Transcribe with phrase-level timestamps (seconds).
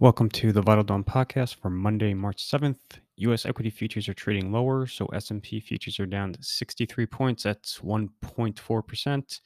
[0.00, 3.00] Welcome to the Vital Dawn podcast for Monday, March 7th.
[3.16, 9.40] US equity futures are trading lower, so S&P futures are down 63 points, that's 1.4%.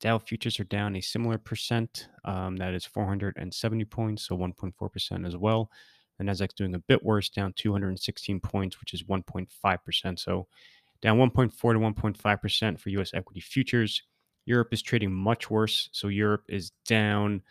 [0.00, 5.36] Dow futures are down a similar percent, um, that is 470 points, so 1.4% as
[5.36, 5.70] well.
[6.16, 10.18] The Nasdaq's doing a bit worse, down 216 points, which is 1.5%.
[10.18, 10.46] So
[11.02, 14.02] down 1.4 to 1.5% for US equity futures.
[14.46, 17.42] Europe is trading much worse, so Europe is down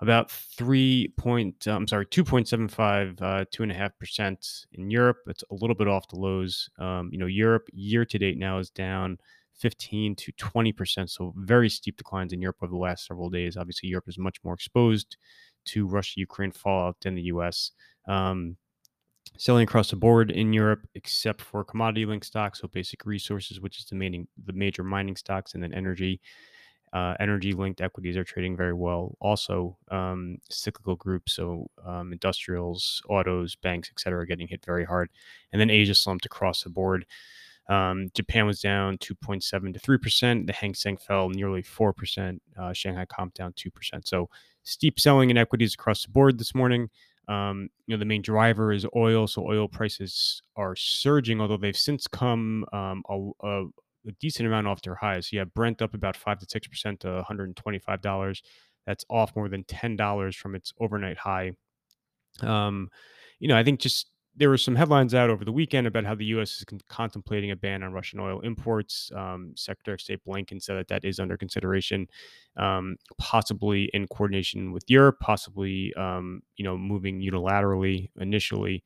[0.00, 5.18] about three point, uh, I'm sorry, 2.75, uh, two and a half percent in Europe.
[5.26, 6.68] It's a little bit off the lows.
[6.78, 9.18] Um, you know, Europe year to date now is down
[9.58, 11.10] 15 to 20 percent.
[11.10, 13.56] So very steep declines in Europe over the last several days.
[13.56, 15.16] Obviously, Europe is much more exposed
[15.66, 17.72] to Russia-Ukraine fallout than the U.S.
[18.06, 18.56] Um,
[19.38, 23.86] selling across the board in Europe, except for commodity-linked stocks, so basic resources, which is
[23.86, 26.20] the main, the major mining stocks, and then energy
[26.92, 29.16] uh, energy linked equities are trading very well.
[29.20, 35.10] Also, um, cyclical groups, so um, industrials, autos, banks, etc., are getting hit very hard.
[35.52, 37.06] And then Asia slumped across the board.
[37.68, 40.46] Um, Japan was down 2.7 to 3%.
[40.46, 42.38] The Hang Seng fell nearly 4%.
[42.58, 44.06] Uh, Shanghai Comp down 2%.
[44.06, 44.30] So
[44.62, 46.88] steep selling in equities across the board this morning.
[47.28, 49.26] Um, you know, the main driver is oil.
[49.26, 53.64] So oil prices are surging, although they've since come um, a, a,
[54.06, 55.28] a decent amount off their highs.
[55.28, 58.42] So you have Brent up about five to six percent to 125 dollars.
[58.86, 61.52] That's off more than ten dollars from its overnight high.
[62.42, 62.90] Um,
[63.38, 66.14] you know, I think just there were some headlines out over the weekend about how
[66.14, 66.58] the U.S.
[66.58, 69.10] is con- contemplating a ban on Russian oil imports.
[69.16, 72.06] Um, Secretary of State Blinken said that that is under consideration,
[72.56, 78.84] um, possibly in coordination with Europe, possibly um, you know moving unilaterally initially.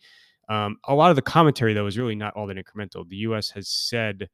[0.48, 3.08] Um, a lot of the commentary though is really not all that incremental.
[3.08, 3.50] The U.S.
[3.50, 4.28] has said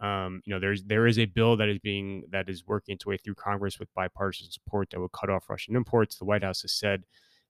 [0.00, 3.06] um, you know, there's there is a bill that is being that is working its
[3.06, 6.16] way through Congress with bipartisan support that would cut off Russian imports.
[6.18, 7.04] The White House has said,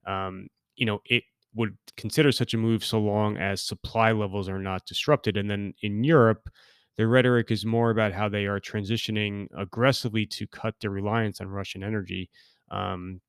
[0.06, 1.24] um, you know, it
[1.54, 5.36] would consider such a move so long as supply levels are not disrupted.
[5.36, 6.48] And then in Europe,
[6.96, 11.48] the rhetoric is more about how they are transitioning aggressively to cut their reliance on
[11.48, 12.30] Russian energy.
[12.70, 13.20] Um,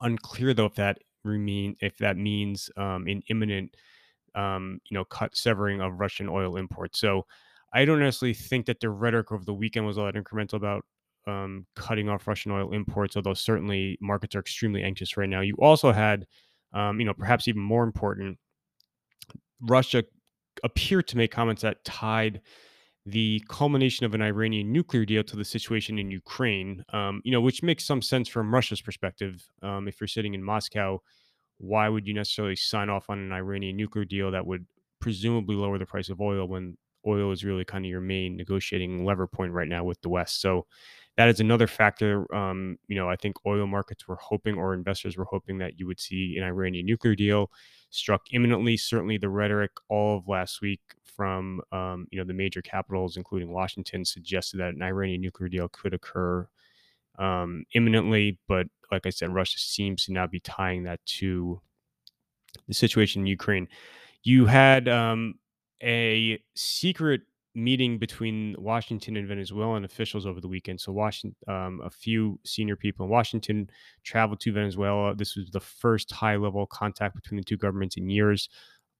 [0.00, 3.74] unclear though if that remain if that means um, an imminent,
[4.34, 7.00] um, you know, cut severing of Russian oil imports.
[7.00, 7.24] So
[7.74, 10.84] I don't necessarily think that the rhetoric over the weekend was all that incremental about
[11.26, 15.40] um, cutting off Russian oil imports, although certainly markets are extremely anxious right now.
[15.40, 16.26] You also had,
[16.72, 18.38] um, you know, perhaps even more important,
[19.60, 20.04] Russia
[20.62, 22.40] appeared to make comments that tied
[23.06, 27.40] the culmination of an Iranian nuclear deal to the situation in Ukraine, um, you know,
[27.40, 29.44] which makes some sense from Russia's perspective.
[29.62, 31.00] Um, if you're sitting in Moscow,
[31.58, 34.64] why would you necessarily sign off on an Iranian nuclear deal that would
[35.00, 36.76] presumably lower the price of oil when
[37.06, 40.40] oil is really kind of your main negotiating lever point right now with the West.
[40.40, 40.66] So
[41.16, 42.32] that is another factor.
[42.34, 45.86] Um, you know, I think oil markets were hoping, or investors were hoping, that you
[45.86, 47.50] would see an Iranian nuclear deal
[47.90, 48.76] struck imminently.
[48.76, 53.52] Certainly, the rhetoric all of last week from um, you know the major capitals, including
[53.52, 56.48] Washington, suggested that an Iranian nuclear deal could occur
[57.18, 58.38] um, imminently.
[58.48, 61.60] But like I said, Russia seems to now be tying that to
[62.66, 63.68] the situation in Ukraine.
[64.22, 65.34] You had um,
[65.82, 67.22] a secret
[67.54, 70.80] meeting between Washington and Venezuelan officials over the weekend.
[70.80, 73.70] So, Washington, um, a few senior people in Washington
[74.02, 75.14] traveled to Venezuela.
[75.14, 78.48] This was the first high level contact between the two governments in years.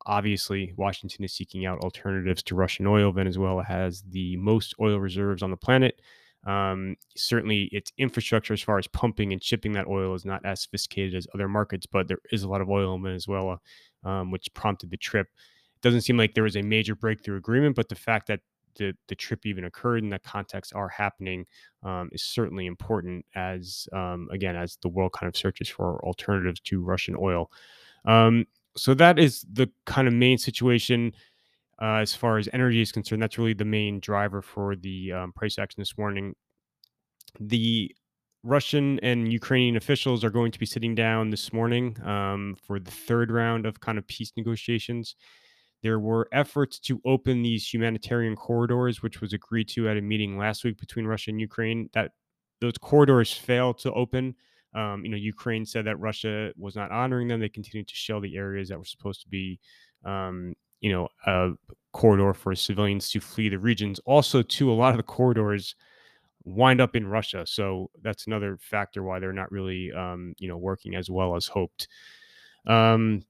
[0.07, 3.11] Obviously, Washington is seeking out alternatives to Russian oil.
[3.11, 6.01] Venezuela has the most oil reserves on the planet.
[6.47, 10.63] Um, certainly, its infrastructure as far as pumping and shipping that oil is not as
[10.63, 13.59] sophisticated as other markets, but there is a lot of oil in Venezuela,
[14.05, 15.29] um, which prompted the trip
[15.85, 18.41] doesn't seem like there was a major breakthrough agreement, but the fact that
[18.77, 21.47] the, the trip even occurred and the contexts are happening
[21.85, 26.59] um, is certainly important as um, again as the world kind of searches for alternatives
[26.61, 27.53] to Russian oil.
[28.05, 28.47] Um,
[28.77, 31.13] so that is the kind of main situation
[31.81, 33.23] uh, as far as energy is concerned.
[33.23, 36.35] That's really the main driver for the um, price action this morning.
[37.39, 37.95] The
[38.43, 42.91] Russian and Ukrainian officials are going to be sitting down this morning um, for the
[42.91, 45.15] third round of kind of peace negotiations.
[45.85, 50.39] There were efforts to open these humanitarian corridors, which was agreed to at a meeting
[50.39, 51.91] last week between Russia and Ukraine.
[51.93, 52.13] That
[52.63, 54.35] those corridors failed to open.
[54.75, 57.39] Um, you know, Ukraine said that Russia was not honoring them.
[57.39, 59.61] They continued to shell the areas that were supposed to be,
[60.07, 61.51] um, you know, a
[61.93, 64.01] corridor for civilians to flee the regions.
[64.07, 65.75] Also, too, a lot of the corridors
[66.45, 70.57] wind up in Russia, so that's another factor why they're not really, um, you know,
[70.57, 71.89] working as well as hoped.
[72.67, 73.23] Um,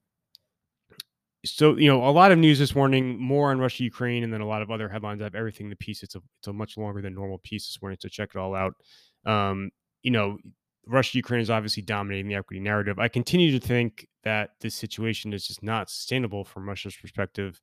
[1.45, 4.41] so you know a lot of news this morning more on russia ukraine and then
[4.41, 6.53] a lot of other headlines i have everything in the piece it's a, it's a
[6.53, 8.73] much longer than normal piece this morning so check it all out
[9.25, 9.69] um,
[10.03, 10.37] you know
[10.87, 12.99] Russia Ukraine is obviously dominating the equity narrative.
[12.99, 17.59] I continue to think that this situation is just not sustainable from Russia's perspective,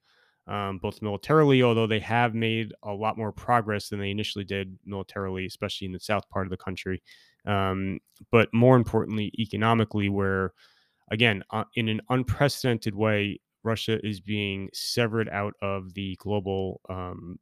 [0.46, 4.76] um, both militarily, although they have made a lot more progress than they initially did
[4.84, 7.02] militarily, especially in the south part of the country.
[7.46, 8.00] Um,
[8.30, 10.52] but more importantly, economically, where
[11.10, 17.38] again, uh, in an unprecedented way, Russia is being severed out of the global, um,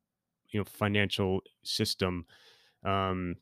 [0.50, 2.26] you know, financial system.
[2.84, 3.36] Um,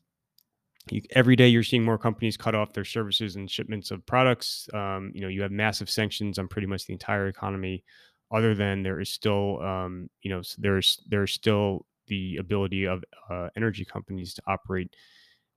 [0.89, 4.69] you, every day you're seeing more companies cut off their services and shipments of products.
[4.73, 7.83] Um, you know, you have massive sanctions on pretty much the entire economy.
[8.31, 13.49] Other than there is still, um, you know, there's there's still the ability of uh,
[13.55, 14.95] energy companies to operate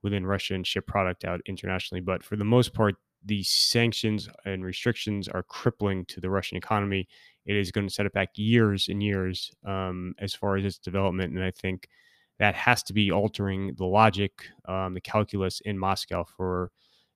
[0.02, 2.00] within Russia and ship product out internationally.
[2.00, 7.08] But for the most part, these sanctions and restrictions are crippling to the Russian economy.
[7.46, 10.78] It is going to set it back years and years um, as far as its
[10.78, 11.34] development.
[11.34, 11.88] And I think
[12.38, 14.32] that has to be altering the logic,
[14.66, 16.70] um, the calculus in Moscow for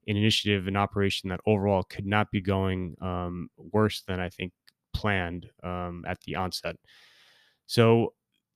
[0.06, 4.53] an initiative, an operation that overall could not be going um, worse than I think
[4.94, 6.76] planned um, at the onset.
[7.67, 8.14] So,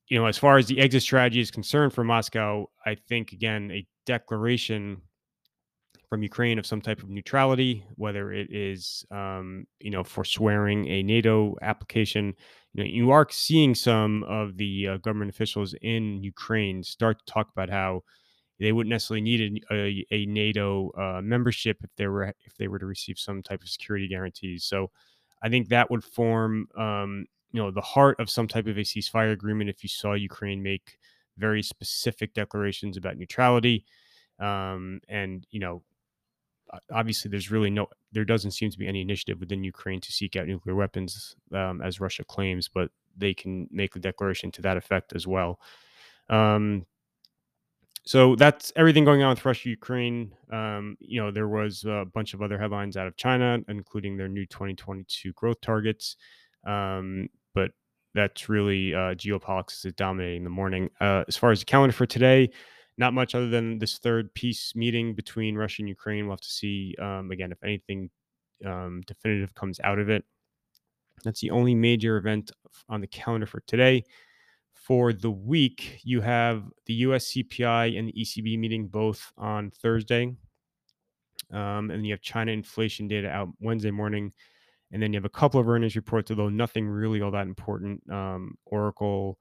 [0.08, 3.70] you know, as far as the exit strategy is concerned for Moscow, I think again
[3.72, 5.02] a declaration
[6.10, 11.04] from Ukraine of some type of neutrality, whether it is, um, you know, forswearing a
[11.04, 12.34] NATO application.
[12.74, 17.32] You know, you are seeing some of the uh, government officials in Ukraine start to
[17.32, 18.02] talk about how
[18.58, 22.68] they wouldn't necessarily need a, a, a NATO uh, membership if they were if they
[22.68, 24.64] were to receive some type of security guarantees.
[24.64, 24.90] So,
[25.42, 28.82] I think that would form, um, you know, the heart of some type of a
[28.82, 30.98] ceasefire agreement if you saw Ukraine make
[31.38, 33.84] very specific declarations about neutrality.
[34.38, 35.82] Um, and you know
[36.92, 40.36] obviously there's really no there doesn't seem to be any initiative within ukraine to seek
[40.36, 44.76] out nuclear weapons um, as russia claims but they can make a declaration to that
[44.76, 45.60] effect as well.
[46.28, 46.86] Um,
[48.04, 50.32] so that's everything going on with russia ukraine.
[50.50, 54.28] Um, you know there was a bunch of other headlines out of china including their
[54.28, 56.16] new 2022 growth targets.
[56.66, 57.72] Um, but
[58.14, 60.90] that's really uh, geopolitics is dominating the morning.
[61.00, 62.50] Uh, as far as the calendar for today
[63.00, 66.26] not much other than this third peace meeting between Russia and Ukraine.
[66.26, 68.10] We'll have to see um, again if anything
[68.64, 70.22] um, definitive comes out of it.
[71.24, 72.52] That's the only major event
[72.90, 74.04] on the calendar for today.
[74.74, 80.34] For the week, you have the US CPI and the ECB meeting both on Thursday.
[81.50, 84.32] Um, and you have China inflation data out Wednesday morning.
[84.92, 88.02] And then you have a couple of earnings reports, although nothing really all that important.
[88.10, 89.38] Um, Oracle,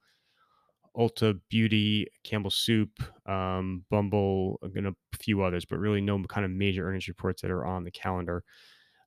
[0.97, 2.89] Ulta Beauty, Campbell Soup,
[3.25, 7.51] um, Bumble, and a few others, but really no kind of major earnings reports that
[7.51, 8.44] are on the calendar.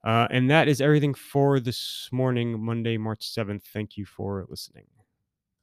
[0.05, 3.63] Uh, and that is everything for this morning, Monday, March 7th.
[3.73, 4.87] Thank you for listening.